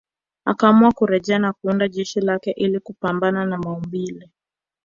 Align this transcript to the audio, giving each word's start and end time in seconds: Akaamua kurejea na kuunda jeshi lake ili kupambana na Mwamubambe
Akaamua 0.45 0.91
kurejea 0.93 1.39
na 1.39 1.53
kuunda 1.53 1.87
jeshi 1.87 2.21
lake 2.21 2.51
ili 2.51 2.79
kupambana 2.79 3.45
na 3.45 3.57
Mwamubambe 3.57 4.29